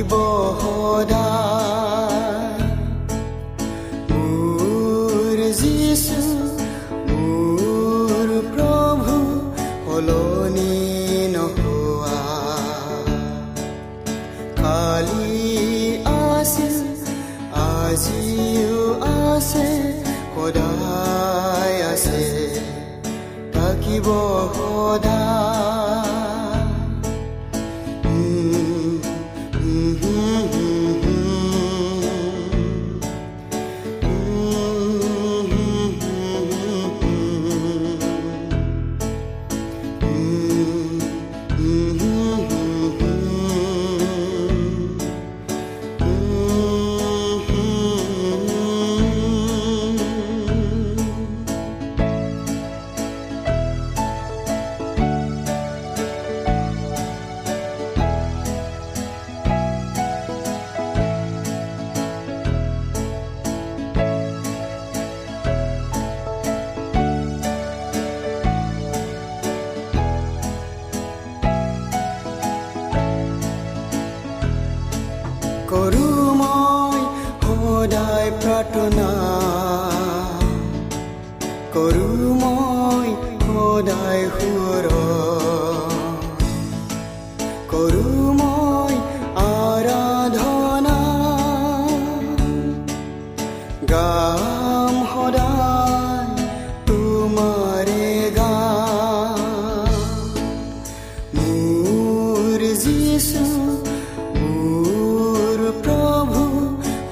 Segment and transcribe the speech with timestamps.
[0.00, 0.12] থাকিব
[0.60, 1.09] সদায়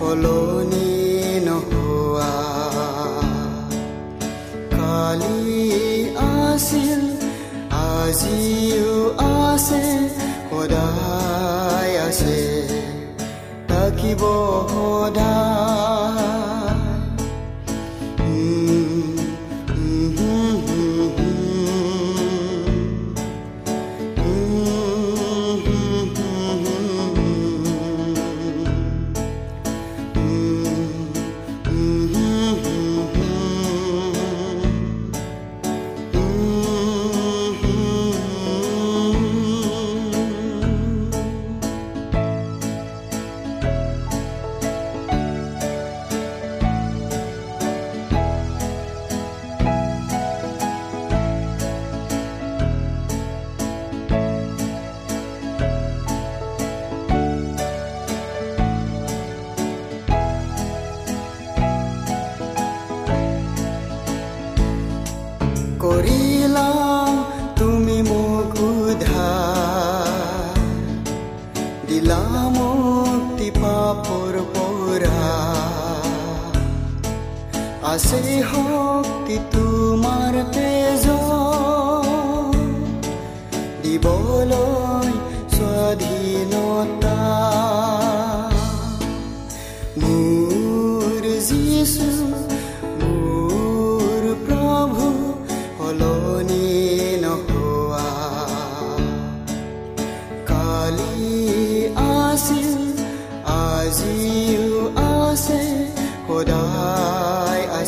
[0.08, 0.90] সলনি
[1.46, 2.34] নোহোৱা
[4.76, 5.40] কালি
[6.40, 7.02] আছিল
[7.88, 8.96] আজিও
[9.42, 9.84] আছে
[10.48, 12.40] সদায় আছে
[13.68, 14.22] থাকিব
[14.72, 15.47] সদায়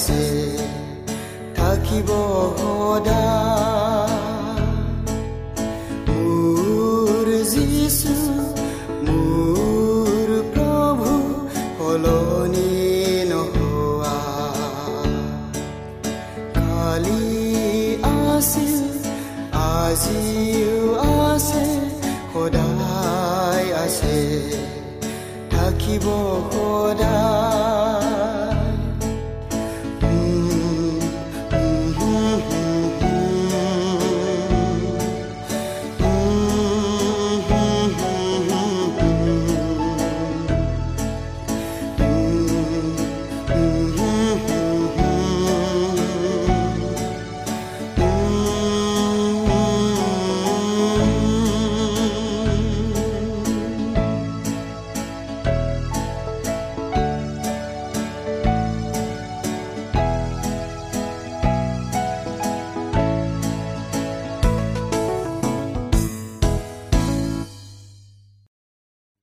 [0.08, 0.59] places.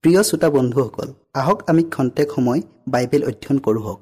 [0.07, 3.99] প্ৰিয় শ্ৰোতা বন্ধুসকল আহক আমি খন্তেক সময় বাইবেল অধ্যয়ন কৰোঁ হওক।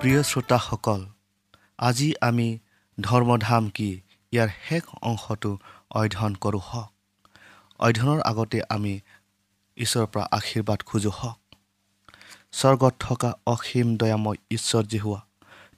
[0.00, 1.00] প্ৰিয় শ্ৰোতাসকল
[1.78, 2.58] আজি আমি
[3.00, 3.90] ধৰ্মধাম কি
[4.32, 5.58] ইয়াৰ শেষ অংশটো
[5.90, 6.90] অধ্যয়ন কৰোঁ হওক।
[7.78, 9.00] অধ্যয়নৰ আগতে আমি
[9.76, 11.38] ঈশ্বৰৰ পৰা আশীৰ্বাদ খোজোঁ হওক।
[12.52, 15.20] স্বৰ্গত থকা অসীম দয়াময় ঈশ্বৰ জিহুৱা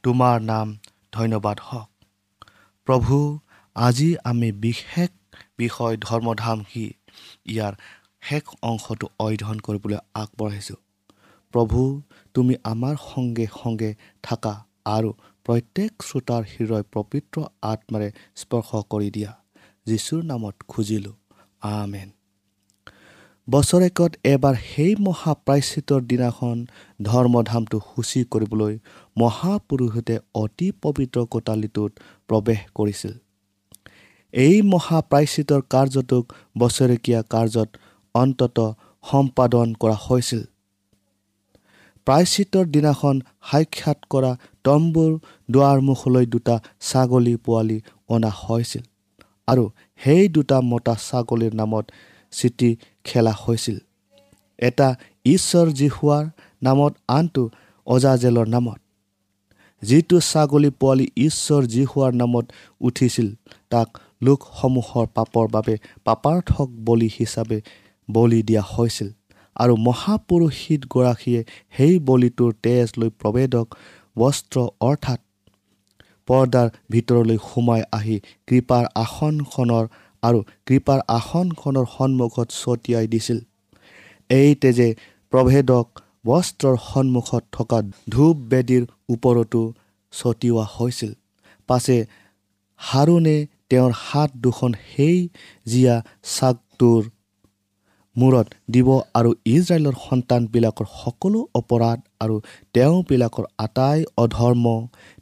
[0.02, 0.66] তোমাৰ নাম
[1.12, 1.93] ধন্যবাদ হওক।
[2.86, 3.38] প্ৰভু
[3.76, 5.10] আজি আমি বিশেষ
[5.58, 6.92] বিষয় ধৰ্মধাম কি
[7.46, 7.74] ইয়াৰ
[8.22, 10.76] শেষ অংশটো অধ্যয়ন কৰিবলৈ আগবঢ়াইছোঁ।
[11.54, 12.02] প্ৰভু
[12.34, 13.90] তুমি আমাৰ সংগে সংগে
[14.22, 14.54] থাকা
[14.84, 15.10] আৰু
[15.44, 19.32] প্ৰত্যেক শ্ৰোতাৰ হৃদয় পবিত্ৰ আত্মাৰে স্পৰ্শ কৰি দিয়া।
[19.86, 21.16] যীশুৰ নামত খুজিলোঁ।
[21.60, 22.08] আমেন।
[23.48, 26.60] বছৰেকত এবাৰ সেই মহাপ্ৰায়চিতৰ দিনাখন
[27.00, 28.78] ধৰ্মধামটো সূচী কৰিবলৈ
[29.16, 31.90] মহাপুৰুষতে অতি পবিত্ৰ কোটালীটোত
[32.28, 33.12] প্ৰৱেশ কৰিছিল।
[34.34, 36.24] এই মহাপ্ৰায়চিতৰ কাৰ্যটোক
[36.58, 37.68] বছৰেকীয়া কাৰ্যত
[38.14, 38.58] অন্তত
[39.04, 40.42] সম্পাদন কৰা হৈছিল।
[42.06, 43.20] প্ৰায়চিতৰ দিনাখন
[43.50, 44.32] সাক্ষাৎ কৰা
[44.64, 45.12] তম্বুৰ
[45.48, 46.56] দুৱাৰমুখলৈ দুটা
[46.88, 47.78] ছাগলী পোৱালি
[48.14, 48.84] অনা হৈছিল
[49.48, 49.64] আৰু
[50.00, 51.86] সেই দুটা মতা ছাগলীৰ নামত
[52.32, 52.70] চিঠি
[53.04, 53.78] খেলা হৈছিল।
[54.58, 54.88] এটা
[55.26, 56.24] ঈশ্বৰ জিহুৱাৰ
[56.62, 57.44] নামত আনটো
[57.86, 58.78] অজাজেলৰ নামত।
[59.82, 62.46] যিটো ছাগলী পোৱালি ঈশ্বৰ জিহুৱাৰ নামত
[62.80, 63.28] উঠিছিল
[63.70, 63.88] তাক
[64.22, 65.74] লোকসমূহৰ পাপৰ বাবে
[66.04, 67.58] পাপাৰ্থক বলি হিচাপে
[68.08, 69.08] বলি দিয়া হৈছিল
[69.56, 71.40] আৰু মহাপুৰোহিতগৰাকীয়ে
[71.76, 73.66] সেই বলিটোৰ তেজ লৈ প্ৰবেদক
[74.18, 75.20] বস্ত্ৰ অৰ্থাৎ
[76.28, 78.16] পৰ্দাৰ ভিতৰলৈ সোমাই আহি
[78.46, 79.84] কৃপাৰ আসনখনৰ
[80.26, 83.38] আৰু কৃপাৰ আসনখনৰ সন্মুখত ছটিয়াই দিছিল।
[84.30, 84.88] এই তেজে
[85.32, 85.86] প্ৰভেদক
[86.26, 87.78] বস্ত্ৰৰ সন্মুখত থকা
[88.12, 89.62] ধূপ বেদীৰ ওপৰতো
[90.12, 91.12] ছটিওৱা হৈছিল।
[91.68, 91.96] পাছে
[92.80, 93.36] হাৰুণে
[93.70, 95.18] তেওঁৰ হাত দুখন সেই
[95.66, 95.96] জীয়া
[96.32, 97.02] চাগটোৰ
[98.16, 102.36] মূৰত দিব আৰু ইজৰাইলৰ সন্তানবিলাকৰ সকলো অপৰাধ আৰু
[102.74, 104.66] তেওঁবিলাকৰ আটাই অধৰ্ম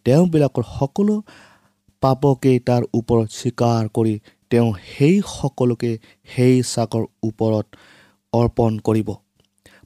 [0.06, 1.14] তেওঁবিলাকৰ সকলো
[2.02, 4.14] পাপকেই তাৰ ওপৰত স্বীকাৰ কৰি
[4.52, 5.90] তেওঁ সেই সকলোকে
[6.28, 7.66] সেই চাকৰ ওপৰত
[8.32, 9.08] অৰ্পণ কৰিব।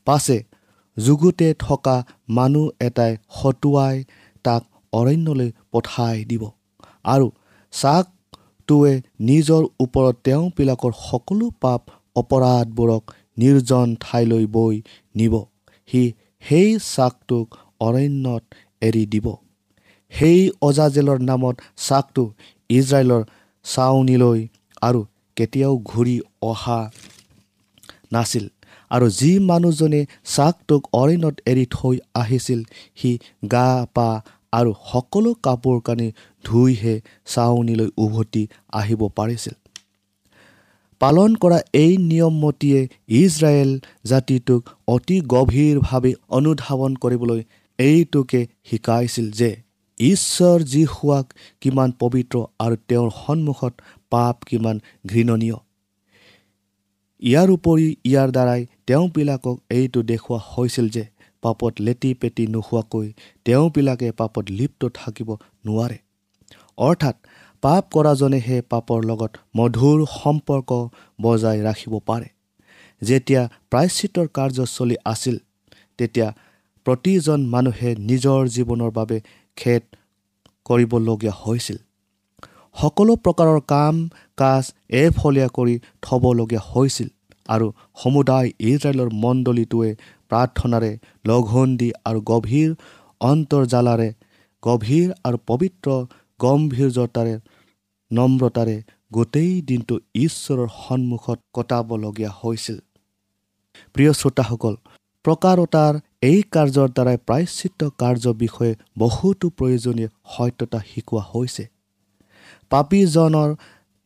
[0.07, 0.37] পাছে
[0.97, 1.97] যুগুতে থকা
[2.37, 3.97] মানুহ এটাই হতুৱাই
[4.45, 6.43] তাক অৰণ্যলৈ পঠাই দিব
[7.05, 7.27] আৰু
[7.73, 8.93] চাকটোৱে
[9.29, 11.83] নিজৰ ওপৰত তেওঁবিলাকৰ সকলো পাপ
[12.17, 13.03] অপৰাধবোৰক
[13.39, 14.75] নিৰ্জন ঠাইলৈ বৈ
[15.15, 15.35] নিব।
[15.91, 16.03] সি
[16.45, 17.47] সেই চাকটোক
[17.81, 18.45] অৰণ্যত
[18.81, 19.27] এৰি দিব।
[20.13, 21.57] সেই অজাজেলৰ নামত
[21.87, 22.25] চাকটো
[22.71, 23.23] ইজৰাইলৰ
[23.75, 24.41] চাউনিলৈ
[24.83, 25.01] আৰু
[25.37, 26.17] কেতিয়াও ঘূৰি
[26.51, 26.81] অহা
[28.13, 28.45] নাছিল।
[28.91, 30.01] আৰু যি মানুহজনে
[30.35, 32.61] চাকটোক অৰণ্যত এৰি থৈ আহিছিল
[32.99, 33.11] সি
[33.53, 34.09] গা পা
[34.53, 36.09] আৰু সকলো কাপোৰ কানি
[36.45, 36.95] ধুইহে
[37.35, 38.43] চাউনিলৈ উভতি
[38.81, 39.55] আহিব পাৰিছিল।
[41.01, 42.81] পালন কৰা এই নিয়মমতীয়ে
[43.21, 43.71] ইজৰাইল
[44.11, 44.63] জাতিটোক
[44.95, 47.41] অতি গভীৰভাৱে অনুধাৱন কৰিবলৈ
[47.79, 49.51] এইটোকে শিকাইছিল যে
[50.01, 51.27] ঈশ্বৰ যি হোৱাক
[51.61, 53.73] কিমান পবিত্ৰ আৰু তেওঁৰ সন্মুখত
[54.11, 54.77] পাপ কিমান
[55.07, 55.59] ঘৃণনীয়।
[57.23, 61.05] ইয়াৰ উপৰি ইয়াৰ দ্বাৰাই তেওঁবিলাকক এইটো দেখুওৱা হৈছিল যে
[61.43, 63.13] পাপত লেটি পেটি নোহোৱাকৈ
[63.45, 65.29] তেওঁবিলাকে পাপত লিপ্ত থাকিব
[65.67, 65.99] নোৱাৰে।
[66.79, 67.17] অৰ্থাৎ
[67.63, 70.71] পাপ কৰাজনেহে পাপৰ লগত মধুৰ সম্পৰ্ক
[71.23, 72.29] বজাই ৰাখিব পাৰে।
[73.03, 75.37] যেতিয়া প্ৰায়শ্চিতৰ কাৰ্য চলি আছিল
[75.99, 76.29] তেতিয়া
[76.87, 79.21] প্ৰতিজন মানুহে নিজৰ জীৱনৰ বাবে
[79.57, 79.83] খেদ
[80.67, 81.79] কৰিবলগীয়া হৈছিল।
[82.77, 83.95] সকলো প্ৰকাৰৰ কাম
[84.39, 84.63] কাজ
[85.03, 87.09] এফলীয়া কৰি থ'বলগীয়া হৈছিল
[87.49, 87.67] আৰু
[88.03, 89.91] সমুদায় ইজৰাইলৰ মণ্ডলীটোৱে
[90.31, 90.93] প্ৰাৰ্থনাৰে
[91.29, 92.71] লঘোণ দি আৰু গভীৰ
[93.21, 94.09] অন্তৰ্জালাৰে
[94.63, 95.89] গভীৰ আৰু পবিত্ৰ
[96.41, 97.35] গম্ভীৰ্যতাৰে
[98.11, 98.77] নম্ৰতাৰে
[99.13, 99.95] গোটেই দিনটো
[100.25, 102.79] ঈশ্বৰৰ সন্মুখত কটাবলগীয়া হৈছিল।
[103.95, 104.75] প্ৰিয় শ্ৰোতাসকল
[105.27, 111.65] প্ৰকাৰতাৰ এই কাৰ্যৰ দ্বাৰাই প্ৰায়শ্চিত্ত কাৰ্যৰ বিষয়ে বহুতো প্ৰয়োজনীয় সত্যতা শিকোৱা হৈছে।
[112.71, 113.51] পাপীজনৰ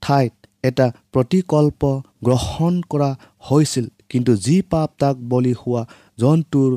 [0.02, 0.34] ঠাইত
[0.64, 1.82] এটা প্ৰতিকল্প
[2.24, 3.10] গ্ৰহণ কৰা
[3.50, 5.82] হৈছিল কিন্তু যি পাপ তাক বলি হোৱা
[6.18, 6.70] জন্তুৰ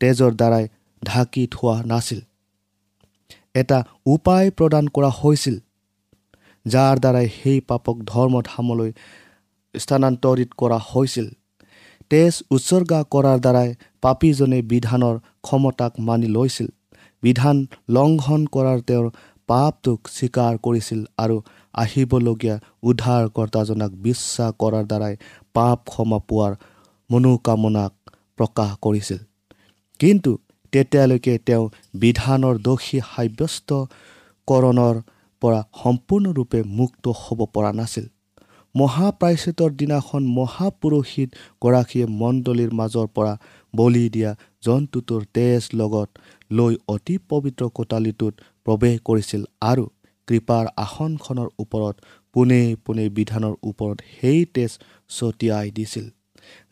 [0.00, 0.64] তেজৰ দ্বাৰাই
[1.02, 2.20] ঢাকি থোৱা নাছিল।
[3.54, 5.56] এটা উপায় প্ৰদান কৰা হৈছিল
[6.66, 8.90] যাৰ দ্বাৰাই সেই পাপক ধৰ্মধামলৈ
[9.74, 11.26] স্থানান্তৰিত কৰা হৈছিল।
[12.10, 13.68] তেজ উৎসৰ্গা কৰাৰ দ্বাৰাই
[14.04, 16.68] পাপীজনে বিধানৰ ক্ষমতাক মানি লৈছিল।
[17.22, 17.56] বিধান
[17.96, 19.06] লংঘন কৰাৰ তেওঁৰ
[19.48, 21.36] পাপটোক স্বীকাৰ কৰিছিল আৰু
[21.74, 22.56] আহিবলগীয়া
[22.88, 25.14] উদ্ধাৰকৰ্তাজনাক বিশ্বাস কৰাৰ দ্বাৰাই
[25.56, 26.52] পাপ ক্ষমা পোৱাৰ
[27.10, 27.92] মনোকামনাক
[28.38, 29.20] প্ৰকাশ কৰিছিল।
[30.00, 30.30] কিন্তু
[30.72, 31.64] তেতিয়ালৈকে তেওঁ
[32.02, 34.96] বিধানৰ দোষী সাব্যস্তকৰণৰ
[35.42, 38.06] পৰা সম্পূৰ্ণৰূপে মুক্ত হ'ব পৰা নাছিল।
[38.74, 43.34] মহাপ্ৰায়চিতৰ দিনাখন মহাপুৰোহিতগৰাকীয়ে মণ্ডলীৰ মাজৰ পৰা
[43.74, 44.30] বলি দিয়া
[44.64, 46.08] জন্তুটোৰ তেজ লগত
[46.50, 48.34] লৈ অতি পবিত্ৰ কোটালিটোত
[48.66, 49.84] প্ৰৱেশ কৰিছিল আৰু
[50.28, 51.94] কৃপাৰ আসনখনৰ ওপৰত
[52.34, 54.70] পোনে পোনে বিধানৰ ওপৰত সেই তেজ
[55.10, 56.06] ছটিয়াই দিছিল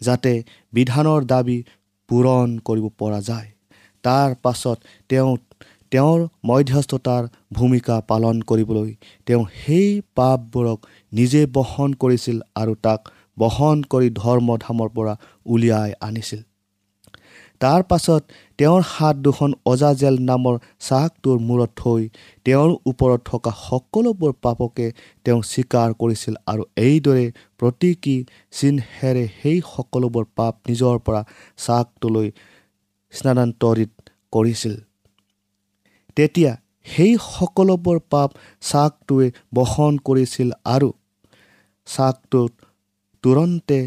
[0.00, 0.32] যাতে
[0.72, 1.58] বিধানৰ দাবী
[2.08, 3.48] পূৰণ কৰিব পৰা যায়।
[4.04, 5.30] তাৰ পাছত তেওঁ
[5.96, 7.22] তেওঁৰ মধ্যস্থতাৰ
[7.52, 8.90] ভূমিকা পালন কৰিবলৈ
[9.26, 10.78] তেওঁ সেই পাপবোৰক
[11.12, 13.00] নিজে বহন কৰিছিল আৰু তাক
[13.38, 15.14] বহন কৰি ধৰ্মধামৰ পৰা
[15.46, 16.40] উলিয়াই আনিছিল।
[17.60, 18.22] তাৰ পাছত
[18.58, 20.54] তেওঁৰ হাত দুখন অজাজেল নামৰ
[20.88, 22.02] চাকটোৰ মূৰত থৈ
[22.46, 24.86] তেওঁৰ ওপৰত থকা সকলোবোৰ পাপকে
[25.24, 27.26] তেওঁ স্বীকাৰ কৰিছিল আৰু এইদৰে
[27.58, 28.16] প্ৰতীকী
[28.58, 31.22] চিহ্নেৰে সেই সকলোবোৰ পাপ নিজৰ পৰা
[31.66, 32.28] চাকটোলৈ
[33.12, 33.90] স্থানান্তৰিত
[34.32, 34.74] কৰিছিল।
[36.16, 36.52] তেতিয়া
[36.86, 38.30] সেই সকলোবোৰ পাপ
[38.62, 40.88] চাকটোৱে বহন কৰিছিল আৰু
[41.86, 42.52] চাকটোত
[43.24, 43.78] তুৰন্তে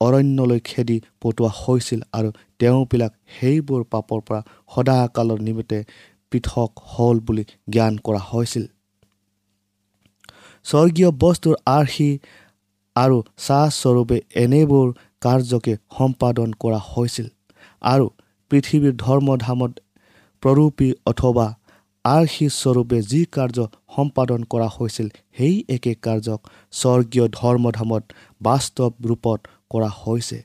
[0.00, 2.28] অৰণ্যলৈ খেদি পঠোৱা হৈছিল আৰু
[2.60, 4.40] তেওঁবিলাক সেইবোৰ পাপৰ পৰা
[4.74, 5.78] সদাকালৰ নিমিত্তে
[6.32, 8.64] পৃথক হ'ল বুলি জ্ঞান কৰা হৈছিল।
[10.66, 12.10] স্বৰ্গীয় বস্তুৰ আৰ্হি
[12.96, 13.16] আৰু
[13.46, 14.86] চাহস্বৰূপে এনেবোৰ
[15.20, 17.26] কাৰ্যকে সম্পাদন কৰা হৈছিল
[17.82, 18.06] আৰু
[18.50, 19.72] পৃথিৱীৰ ধৰ্মধামত
[20.42, 21.46] প্ৰৰূপী অথবা
[22.04, 23.58] আৰ্হিস্বৰূপে যি কাৰ্য
[23.96, 26.40] সম্পাদন কৰা হৈছিল সেই একে কাৰ্যক
[26.72, 28.04] স্বৰ্গীয় ধৰ্মধামত
[28.40, 29.40] বাস্তৱ ৰূপত
[29.70, 30.38] কৰা হৈছে।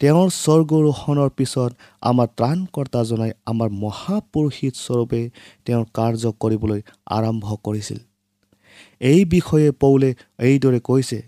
[0.00, 1.70] তেওঁৰ স্বৰ্গৰোহণৰ পিছত
[2.02, 5.20] আমাৰ ত্ৰাণকৰ্তাজনাই আমাৰ মহাপুৰুষিতস্বৰূপে
[5.66, 6.80] তেওঁৰ কাৰ্য কৰিবলৈ
[7.16, 8.00] আৰম্ভ কৰিছিল।
[9.00, 10.10] এই বিষয়ে পৌলে
[10.48, 11.18] এইদৰে কৈছে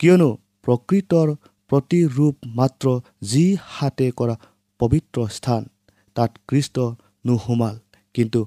[0.00, 0.30] কিয়নো
[0.64, 1.28] প্ৰকৃতৰ
[1.70, 2.86] প্ৰতিৰূপ মাত্ৰ
[3.30, 4.34] যি হাতে কৰা
[4.80, 5.62] পবিত্ৰ স্থান
[6.16, 6.76] তাত কৃষ্ট
[7.24, 7.74] নোসোমাল।
[8.14, 8.40] কিন্তু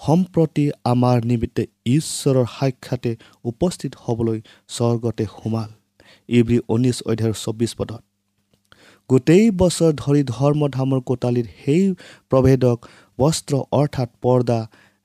[0.00, 1.62] সম্প্ৰতি আমাৰ নিমিত্তে
[1.96, 3.10] ঈশ্বৰৰ সাক্ষাতে
[3.44, 4.38] উপস্থিত হ'বলৈ
[4.68, 5.70] স্বৰ্গতে সোমাল।
[6.28, 8.02] ইব্ৰী ঊনৈছ অধ্যায়ৰ চৌব্বিছ পদত।
[9.10, 11.84] গোটেই বছৰ ধৰি ধৰ্মধামৰ কোটালীত সেই
[12.30, 12.78] প্ৰভেদক
[13.18, 14.58] বস্ত্ৰ অৰ্থাৎ পৰ্দা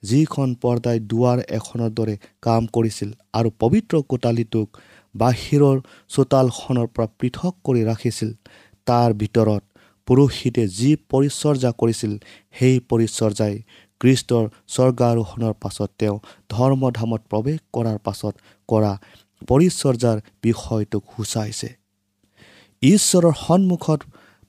[0.04, 4.68] যিখন পৰ্দাই দুৱাৰ এখনৰ দৰে কাম কৰিছিল আৰু পবিত্ৰ কোটালীটোক
[5.16, 5.78] বাহিৰৰ
[6.10, 8.30] চোতালখনৰ পৰা পৃথক কৰি ৰাখিছিল
[8.88, 9.64] তাৰ ভিতৰত
[10.10, 12.14] পুৰোহিতে যি পৰিচৰ্যা কৰিছিল
[12.60, 13.56] সেই পৰিচৰ্যাই
[14.02, 16.18] কৃষ্টৰ স্বৰ্গাৰোহণৰ পাছত তেওঁ
[16.50, 18.34] ধৰ্মধামত প্ৰৱেশ কৰাৰ পাছত
[18.70, 18.92] কৰা
[19.50, 21.70] পৰিচৰ্যাৰ বিষয়টোক সূচাইছে।
[22.82, 24.00] ঈশ্বৰৰ সন্মুখত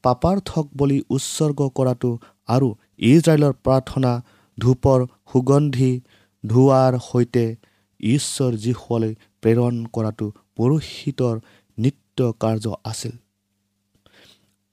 [0.05, 2.11] পাপাৰ্থক বুলি উৎসৰ্গ কৰাটো
[2.49, 2.69] আৰু
[3.11, 4.13] ইজৰাইলৰ প্ৰাৰ্থনা
[4.59, 5.01] ধূপৰ
[5.33, 5.93] সুগন্ধি
[6.45, 7.45] ধোৱাৰ সৈতে
[8.01, 9.13] ঈশ্বৰ যীশুৱালৈ
[9.43, 10.27] প্ৰেৰণ কৰাটো
[10.57, 11.37] পুৰোহিতৰ
[11.79, 13.13] নিত্য কাৰ্য আছিল।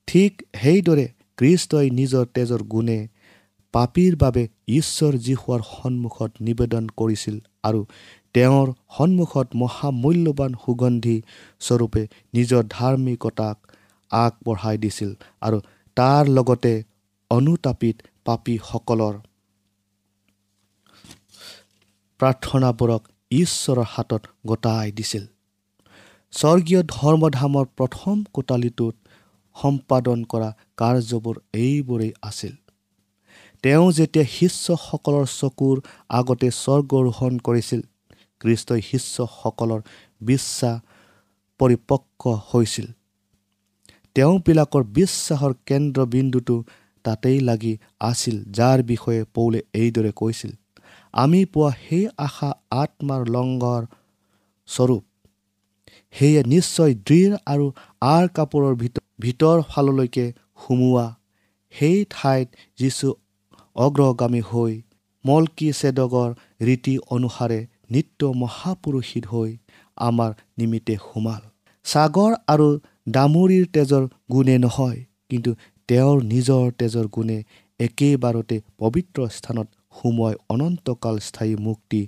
[0.07, 3.07] ঠিক সেইদৰে কৃষ্টই নিজৰ তেজৰ গুণে
[3.73, 7.85] পাপীৰ বাবে ঈশ্বৰ যীশুৱাৰ সন্মুখত নিবেদন কৰিছিল আৰু
[8.33, 11.21] তেওঁৰ সন্মুখত মহামূল্যৱান সুগন্ধি
[11.59, 13.57] স্বৰূপে নিজৰ ধাৰ্মিকতাক
[14.11, 15.11] আগবঢ়াই দিছিল
[15.41, 15.57] আৰু
[15.95, 16.73] তাৰ লগতে
[17.31, 17.95] অনুতাপিত
[18.25, 19.15] পাপীসকলৰ
[22.19, 25.25] প্ৰাৰ্থনাবোৰক ঈশ্বৰৰ হাতত গতাই দিছিল।
[26.33, 28.95] স্বৰ্গীয় ধৰ্মধামৰ প্ৰথম কোটালীটোত
[29.61, 32.53] সম্পাদন কৰা কাৰ্যবোৰ এইবোৰেই আছিল।
[33.63, 35.77] তেওঁ যেতিয়া শিষ্যসকলৰ চকুৰ
[36.09, 37.81] আগতে স্বৰ্গৰোহণ কৰিছিল
[38.41, 39.81] কৃষ্টই শিষ্যসকলৰ
[40.21, 40.77] বিশ্বাস
[41.59, 42.87] পৰিপক্ক হৈছিল।
[44.15, 46.55] তেওঁবিলাকৰ বিশ্বাসৰ কেন্দ্ৰবিন্দুটো
[47.05, 50.51] তাতেই লাগি আছিল যাৰ বিষয়ে পৌলে এইদৰে কৈছিল
[51.13, 52.49] আমি পোৱা সেই আশা
[52.81, 53.83] আত্মাৰ লংঘৰ
[54.67, 55.03] স্বৰূপ
[56.17, 57.65] সেয়ে নিশ্চয় দৃঢ় আৰু
[58.13, 60.25] আৰ কাপোৰৰ ভিতৰ ভিতৰ ফাললৈকে
[60.63, 61.05] সুমোৱা।
[61.73, 62.47] সেই ঠাইত
[62.79, 63.07] যিচু
[63.75, 64.73] অগ্ৰগামী হৈ
[65.25, 66.29] মলকি চেদগৰ
[66.67, 67.59] ৰীতি অনুসাৰে
[67.93, 69.51] নিত্য মহাপুৰুষিত হৈ
[69.97, 71.41] আমাৰ নিমিত্তে সোমাল।
[71.85, 72.67] ছাগৰ আৰু
[73.15, 75.51] দামুৰীৰ তেজৰ গুণে নহয় কিন্তু
[75.89, 77.37] তেওঁৰ নিজৰ তেজৰ গুণে
[77.79, 82.01] একেবাৰতে পবিত্ৰ স্থানত সোমোৱাই অনন্তকাল স্থায়ী মুক্তি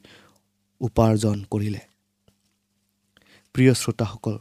[0.81, 1.81] উপাৰ্জন কৰিলে।
[3.56, 4.36] প্ৰিয় শ্ৰোতাসকল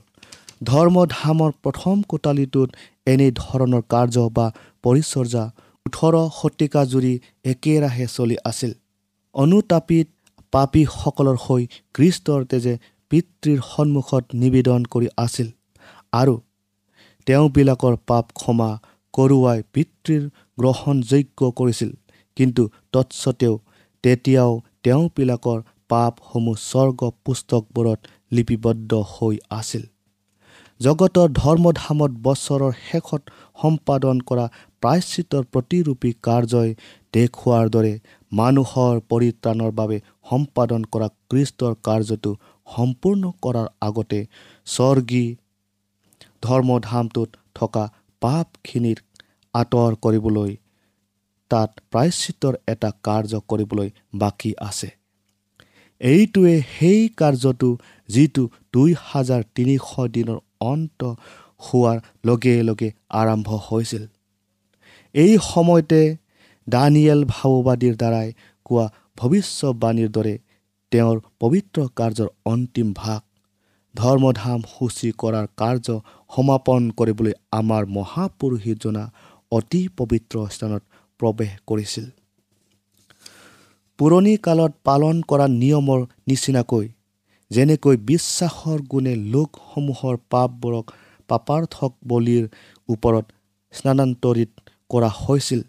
[0.71, 2.69] ধৰ্মধামৰ প্ৰথম কোটালিটোত
[3.07, 4.47] এনেধৰণৰ কাৰ্য বা
[4.85, 5.45] পৰিচৰ্যা
[5.87, 7.12] ওঠৰ শতিকা জুৰি
[7.53, 8.73] একেৰাহে চলি আছিল।
[9.35, 10.07] অনুতাপিত
[10.53, 11.62] পাপীসকলৰ হৈ
[11.95, 12.75] কৃষ্টৰ তেজে
[13.11, 15.49] পিতৃৰ সন্মুখত নিবেদন কৰি আছিল
[16.12, 16.35] আৰু
[17.27, 18.71] তেওঁবিলাকৰ পাপ ক্ষমা
[19.15, 20.23] কৰোৱাই পিতৃৰ
[20.59, 21.91] গ্ৰহণযোগ্য কৰিছিল।
[22.37, 22.62] কিন্তু
[22.93, 23.55] তৎসত্বেও
[24.05, 24.53] তেতিয়াও
[24.85, 25.59] তেওঁবিলাকৰ
[25.91, 28.00] পাপসমূহ স্বৰ্গ পুস্তকবোৰত
[28.32, 29.85] লিপিবদ্ধ হৈ আছিল।
[30.80, 33.23] জগতৰ ধৰ্মধামত বছৰৰ শেষত
[33.62, 34.44] সম্পাদন কৰা
[34.82, 36.70] প্ৰায়শ্চিতৰ প্ৰতিৰূপী কাৰ্যই
[37.14, 37.94] দেখুওৱাৰ দৰে
[38.32, 39.99] মানুহৰ পৰিত্ৰাণৰ বাবে
[40.30, 42.32] সম্পাদন কৰা কৃষ্টৰ কাৰ্যটো
[42.66, 44.20] সম্পূৰ্ণ কৰাৰ আগতে
[44.66, 45.26] স্বৰ্গী
[46.42, 47.85] ধৰ্মধামটোত থকা
[48.23, 48.99] পাপখিনিৰ
[49.54, 50.56] আঁতৰ কৰিবলৈ
[51.50, 54.88] তাত প্ৰায়শ্চিতৰ এটা কাৰ্য কৰিবলৈ বাকী আছে।
[56.00, 57.68] এইটোৱে সেই কাৰ্যটো
[58.09, 59.85] যিটো দুই হাজাৰ তিনিশ
[60.15, 60.38] দিনৰ
[60.71, 61.00] অন্ত
[61.67, 62.88] হোৱাৰ লগে লগে
[63.21, 64.05] আৰম্ভ হৈছিল।
[65.15, 66.00] এই সময়তে
[66.67, 68.29] দানিয়েল ভাওবাদীৰ দ্বাৰাই
[68.67, 68.85] কোৱা
[69.19, 70.35] ভৱিষ্যবাণীৰ দৰে
[70.92, 73.21] তেওঁৰ পবিত্ৰ কাৰ্যৰ অন্তিম ভাগ
[73.94, 75.87] ধৰ্মধাম সূচী কৰাৰ কাৰ্য
[76.31, 79.05] সমাপন কৰিবলৈ আমাৰ মহাপুৰুষজনা
[79.53, 80.83] অতি পবিত্ৰ স্থানত
[81.21, 82.07] প্ৰৱেশ কৰিছিল।
[83.99, 86.87] পুৰণি কালত পালন কৰা নিয়মৰ নিচিনাকৈ
[87.50, 90.87] যেনেকৈ বিশ্বাসৰ গুণে লোকসমূহৰ পাপবোৰক
[91.28, 92.44] পাপাৰ্থক বলিৰ
[92.88, 93.26] ওপৰত
[93.72, 94.50] স্নানান্তৰিত
[94.90, 95.61] কৰা হৈছিল।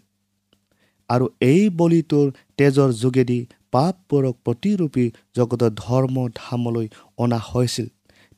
[1.10, 2.26] আৰু এই বলিটোৰ
[2.58, 3.38] তেজৰ যোগেদি
[3.72, 6.86] পাপবোৰক প্ৰতিৰূপী জগতৰ ধৰ্ম ধামলৈ
[7.18, 7.86] অনা হৈছিল।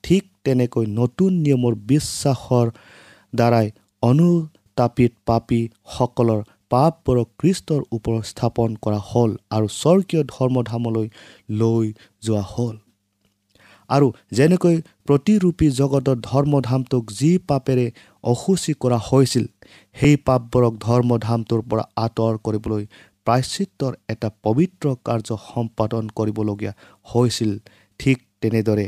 [0.05, 2.66] ঠিক তেনেকৈ নতুন নিয়মৰ বিশ্বাসৰ
[3.33, 3.66] দ্বাৰাই
[4.02, 11.07] অনুতাপিত পাপীসকলৰ পাপবোৰক কৃষ্টৰ ওপৰত স্থাপন কৰা হ'ল আৰু স্বৰ্গীয় ধৰ্মধামলৈ
[11.61, 11.87] লৈ
[12.22, 12.76] যোৱা হ'ল।
[13.92, 14.76] আৰু যেনেকৈ
[15.07, 17.87] প্ৰতিৰূপী জগতৰ ধৰ্মধামটোক যি পাপেৰে
[18.24, 19.46] অসুচী কৰা হৈছিল
[19.96, 22.87] সেই পাপবোৰক ধৰ্মধামটোৰ পৰা আঁতৰ কৰিবলৈ
[23.26, 26.72] প্ৰায়চিত্ৰৰ এটা পবিত্ৰ কাৰ্য সম্পাদন কৰিবলগীয়া
[27.07, 27.52] হৈছিল
[28.00, 28.87] ঠিক তেনেদৰে।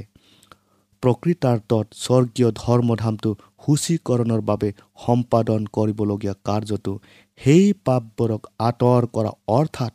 [1.02, 3.30] প্ৰকৃতাৰ্থত স্বৰ্গীয় ধৰ্মধামটো
[3.62, 4.68] সূচীকৰণৰ বাবে
[5.06, 6.92] সম্পাদন কৰিবলগীয়া কাৰ্যটো
[7.40, 9.94] সেই পাপবোৰক আঁতৰ কৰা অৰ্থাৎ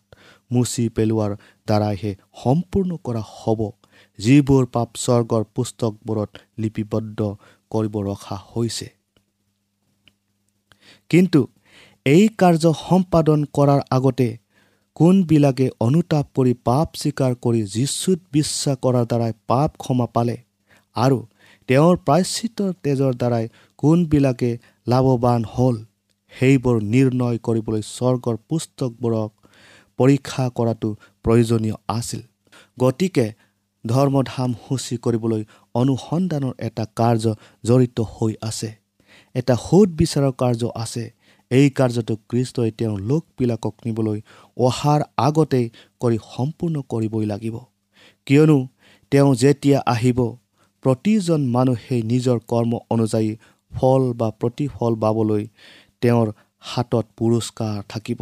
[0.51, 1.35] মুচি পেলোৱাৰ
[1.67, 2.11] দ্বাৰাইহে
[2.43, 3.61] সম্পূৰ্ণ কৰা হ'ব।
[4.19, 7.19] যিবোৰ পাপ স্বৰ্গৰ পুস্তকবোৰত লিপিবদ্ধ
[7.71, 8.87] কৰিব ৰখা হৈছে।
[11.11, 11.41] কিন্তু
[12.05, 14.29] এই কাৰ্য সম্পাদন কৰাৰ আগতে
[14.95, 20.37] কোনবিলাকে অনুতাপ কৰি পাপ স্বীকাৰ কৰি যীশুত বিশ্বাস কৰাৰ দ্বাৰাই পাপ ক্ষমা পালে
[20.95, 21.19] আৰু
[21.69, 23.45] তেওঁৰ প্ৰায়শ্চিতৰ তেজৰ দ্বাৰাই
[23.79, 24.51] কোনবিলাকে
[24.87, 25.75] লাভৱান হ'ল
[26.33, 29.31] সেইবোৰ নিৰ্ণয় কৰিবলৈ স্বৰ্গৰ পুস্তকবোৰক
[29.99, 30.89] পৰীক্ষা কৰাটো
[31.23, 32.21] প্ৰয়োজনীয় আছিল।
[32.79, 33.25] গতিকে
[33.85, 37.25] ধৰ্মধাম সূচী কৰিবলৈ অনুসন্ধানৰ এটা কাৰ্য
[37.63, 38.69] জড়িত হৈ আছে।
[39.35, 41.03] এটা সোধ বিচাৰৰ কাৰ্য আছে।
[41.51, 44.19] এই কাৰ্যটো কৃষ্টই তেওঁৰ লোকবিলাকক নিবলৈ
[44.57, 45.65] অহাৰ আগতেই
[46.01, 47.55] কৰি সম্পূৰ্ণ কৰিবই লাগিব।
[48.27, 48.57] কিয়নো
[49.11, 50.19] তেওঁ যেতিয়া আহিব
[50.83, 53.31] প্ৰতিজন মানুহেই নিজৰ কৰ্ম অনুযায়ী
[53.71, 55.43] ফল বা প্ৰতিফল পাবলৈ
[56.01, 56.27] তেওঁৰ
[56.59, 58.21] হাতত পুৰস্কাৰ থাকিব।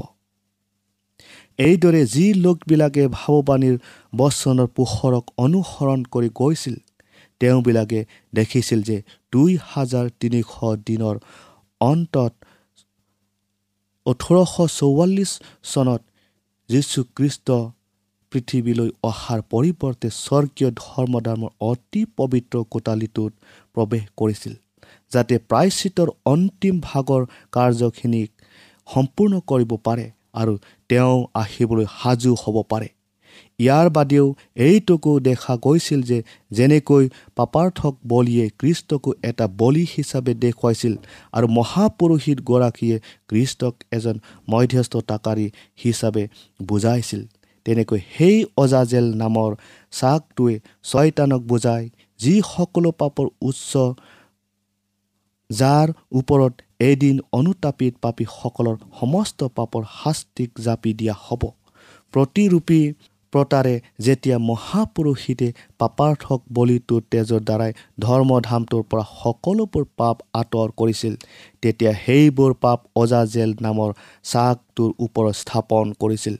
[1.59, 3.77] এইদৰে যি লোকবিলাকে ভাৱবাণীৰ
[4.13, 6.75] বচনৰ পোহৰক অনুসৰণ কৰি গৈছিল
[7.41, 7.99] তেওঁবিলাকে
[8.33, 8.97] দেখিছিল যে
[9.33, 10.51] দুই হাজাৰ তিনিশ
[10.87, 11.15] দিনৰ
[11.81, 12.33] অন্তত
[14.05, 15.31] ওঠৰশ চৌৱাল্লিছ
[15.71, 16.01] চনত
[16.69, 17.57] যীশুখ্ৰীষ্ট
[18.31, 23.31] পৃথিৱীলৈ অহাৰ পৰিৱৰ্তে স্বৰ্গীয় ধৰ্মধৰ্মৰ অতি পবিত্ৰ কোটালিটোত
[23.75, 24.53] প্ৰৱেশ কৰিছিল
[25.11, 28.29] যাতে প্ৰায়চিতৰ অন্তিম ভাগৰ কাৰ্যখিনিক
[28.87, 30.53] সম্পূৰ্ণ কৰিব পাৰে আৰু
[30.89, 32.89] তেওঁ আহিবলৈ সাজু হ'ব পাৰে।
[33.59, 34.25] ইয়াৰ বাদেও
[34.65, 36.17] এইটোকো দেখা গৈছিল যে
[36.51, 37.03] যেনেকৈ
[37.35, 40.93] পাপাৰ্থক বলিয়ে কৃষ্টকো এটা বলি হিচাপে দেখুৱাইছিল
[41.33, 42.97] আৰু মহাপুৰুষিতগৰাকীয়ে
[43.29, 44.15] কৃষ্টক এজন
[44.51, 45.47] মধ্যস্থতাকাৰী
[45.83, 46.23] হিচাপে
[46.63, 47.21] বুজাইছিল।
[47.65, 49.51] তেনেকৈ সেই অজাজেল নামৰ
[49.91, 51.85] চাকটোৱে ছয়তানক বুজায়
[52.19, 53.71] যি সকলো পাপৰ উচ্চ
[55.49, 61.43] যাৰ ওপৰত এদিন অনুতাপিত পাপীসকলৰ সমস্ত পাপৰ শাস্তিক জাপি দিয়া হ'ব।
[62.13, 62.81] প্ৰতিৰূপী
[63.33, 65.47] প্ৰতাৰে যেতিয়া মহাপুৰুষিতে
[65.79, 71.13] পাপাৰ্থক বলিটোৰ তেজৰ দ্বাৰাই ধৰ্মধামটোৰ পৰা সকলোবোৰ পাপ আঁতৰ কৰিছিল
[71.63, 73.89] তেতিয়া সেইবোৰ পাপ অজাজেল নামৰ
[74.23, 76.35] চাকটোৰ ওপৰত স্থাপন কৰিছিল।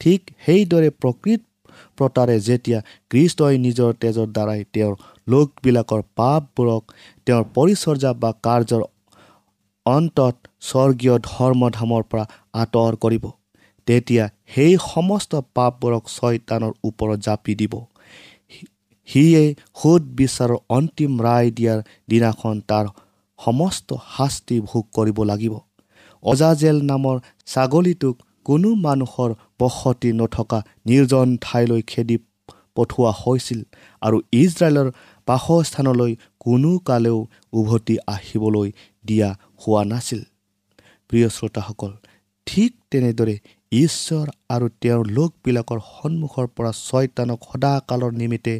[0.00, 1.40] ঠিক সেইদৰে প্ৰকৃত
[1.98, 2.78] প্ৰতাৰে যেতিয়া
[3.10, 4.94] কৃষ্টই নিজৰ তেজৰ দ্বাৰাই তেওঁৰ
[5.32, 6.82] লোকবিলাকৰ পাপবোৰক
[7.26, 8.82] তেওঁৰ পৰিচৰ্যা বা কাৰ্যৰ
[9.86, 10.34] অন্তত
[10.68, 12.24] স্বৰ্গীয় ধৰ্মধামৰ পৰা
[12.62, 13.24] আঁতৰ কৰিব।
[13.88, 17.74] তেতিয়া সেই সমস্ত পাপবোৰক ছয়তানৰ ওপৰত জাপি দিব।
[19.08, 19.42] সিয়ে
[19.78, 21.78] সুদ বিচাৰৰ অন্তিম ৰায় দিয়াৰ
[22.10, 22.86] দিনাখন তাৰ
[23.38, 25.54] সমস্ত শাস্তি ভোগ কৰিব লাগিব।
[26.22, 27.16] অজাজেল নামৰ
[27.46, 28.16] ছাগলীটোক
[28.46, 32.16] কোনো মানুহৰ বসতি নথকা নিৰ্জন ঠাইলৈ খেদি
[32.76, 33.60] পঠোৱা হৈছিল
[34.02, 34.88] আৰু ইজৰাইলৰ
[35.30, 36.12] বাসস্থানলৈ
[36.44, 37.18] কোনো কালেও
[37.58, 38.68] উভতি আহিবলৈ
[39.04, 39.28] দিয়া
[39.62, 40.20] হোৱা নাছিল।
[41.10, 41.92] প্ৰিয় শ্ৰোতাসকল
[42.46, 43.36] ঠিক তেনেদৰে
[43.72, 48.54] ঈশ্বৰ আৰু তেওঁৰ লোকবিলাকৰ সন্মুখৰ পৰা ছয়তানক সদাকালৰ নিমিত্তে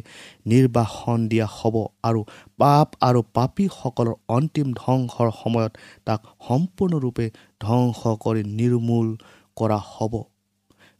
[0.51, 1.75] নিৰ্বাসন দিয়া হ'ব
[2.07, 2.21] আৰু
[2.61, 5.71] পাপ আৰু পাপীসকলৰ অন্তিম ধ্বংসৰ সময়ত
[6.07, 7.25] তাক সম্পূৰ্ণৰূপে
[7.65, 9.07] ধ্বংস কৰি নিৰ্মূল
[9.57, 10.13] কৰা হ'ব।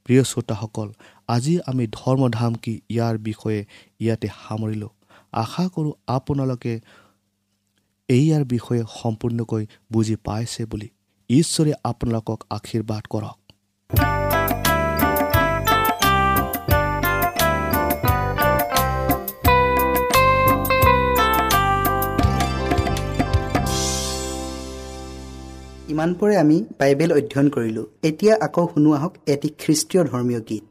[0.05, 0.87] প্ৰিয় শ্ৰোতাসকল
[1.35, 3.59] আজি আমি ধৰ্মধাম কি ইয়াৰ বিষয়ে
[4.03, 4.91] ইয়াতে সামৰিলোঁ।
[5.33, 6.73] আশা কৰোঁ আপোনালোকে
[8.09, 10.89] এইয়াৰ বিষয়ে সম্পূৰ্ণকৈ বুজি পাইছে বুলি
[11.29, 13.37] ঈশ্বৰে আপোনালোকক আশীৰ্বাদ কৰক।
[25.89, 30.70] ইমানপৰে আমি বাইবেল অধ্যয়ন কৰিলোঁ। এতিয়া আকৌ শুনো আহক এটি খ্ৰীষ্টীয় ধৰ্মীয় গীত।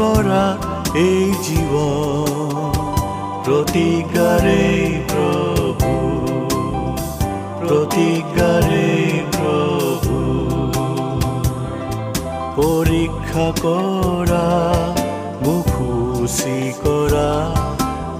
[0.00, 0.42] কৰা
[0.98, 1.72] এই জীৱ
[3.46, 4.60] প্ৰতিজ্ঞাৰে
[5.10, 5.90] প্ৰভু
[7.60, 8.86] প্ৰতিজ্ঞাৰে
[9.34, 10.20] প্ৰভু
[12.56, 14.44] পৰীক্ষা কৰা
[15.44, 17.28] মোক খুচি কৰা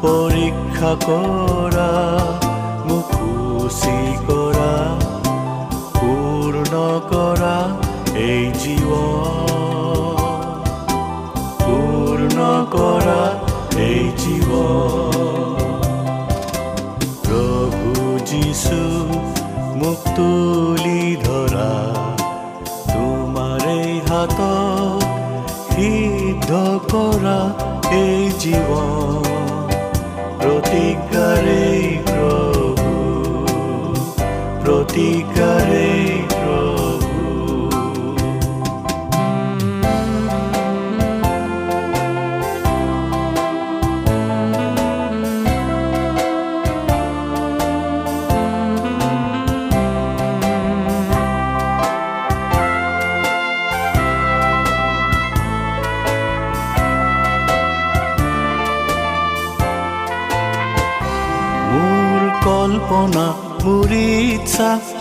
[0.05, 1.89] পৰীক্ষা কৰা
[2.91, 4.71] মোক খুচি কৰা
[5.97, 7.57] পূৰ্ণ কৰা
[8.21, 8.80] এই জীৱন
[12.73, 13.23] কৰা
[13.81, 15.71] এই জীৱন
[17.25, 17.93] প্ৰভু
[18.31, 18.81] যিছু
[19.81, 21.73] মোক তুলি ধৰা
[22.91, 25.03] তোমাৰে হাতত
[25.71, 26.51] সিদ্ধ
[26.93, 27.39] কৰা
[27.97, 29.25] এই জীৱন
[30.41, 31.65] প্ৰতিজ্ঞাৰে
[32.09, 32.93] প্ৰভু
[34.63, 35.89] প্ৰতিজ্ঞাৰে
[36.33, 36.90] প্ৰভু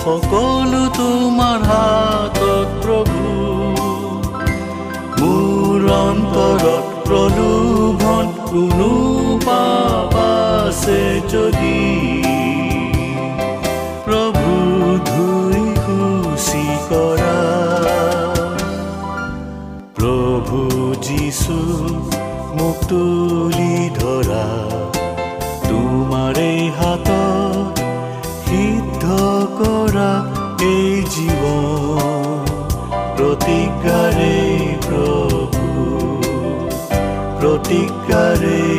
[0.10, 3.19] সকলো তোমাৰ হাতত প্ৰভু।
[5.19, 8.89] মোৰ অন্তৰত প্ৰলোভন কোনো
[9.45, 11.02] পাপ আছে
[11.34, 12.09] যদি
[37.68, 38.78] প্ৰতিজ্ঞাৰে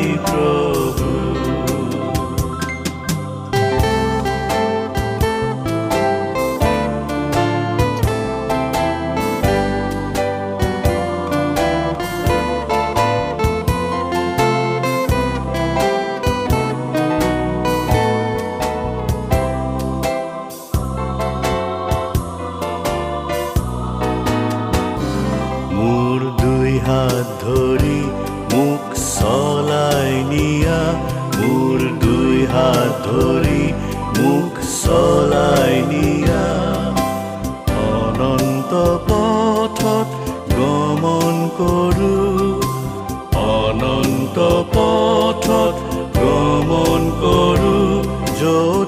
[39.90, 40.09] পথত
[40.59, 42.61] গমন কৰোঁ।
[43.35, 44.38] অনন্ত
[44.74, 45.76] পথত
[46.18, 47.87] গমন কৰোঁ।
[48.40, 48.80] য'ত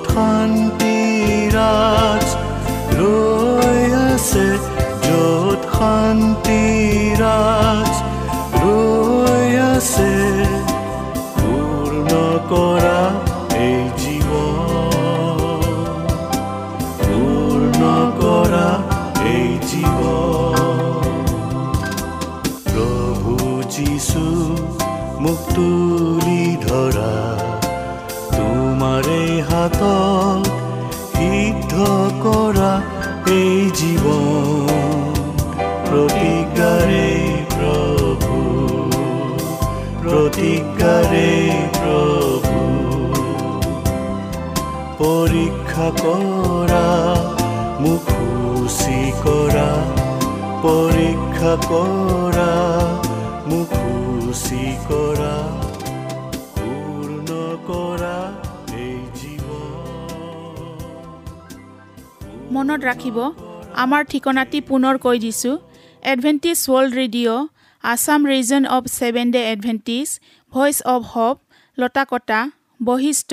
[45.33, 46.81] পৰীক্ষা কৰা
[47.83, 49.69] মোক খুচি কৰা
[50.65, 52.49] পৰীক্ষা কৰা
[53.47, 55.31] মোক খুচি কৰা
[62.53, 63.19] মনত ৰাখিব
[63.79, 65.57] আমাৰ ঠিকনাটি পুনৰ কৈ দিছোঁ
[66.05, 67.49] Adventist world radio'
[67.85, 70.09] Assam region of seven day Adventist
[70.53, 71.37] voice of hope
[71.79, 72.41] Latakata
[72.81, 73.33] Basistha